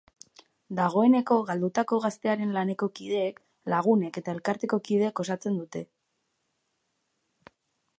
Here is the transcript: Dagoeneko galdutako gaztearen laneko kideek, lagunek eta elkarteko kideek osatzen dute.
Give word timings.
Dagoeneko 0.77 1.37
galdutako 1.49 1.99
gaztearen 2.07 2.55
laneko 2.57 2.91
kideek, 3.01 3.39
lagunek 3.75 4.21
eta 4.23 4.37
elkarteko 4.37 4.81
kideek 4.89 5.27
osatzen 5.27 5.65
dute. 5.65 5.89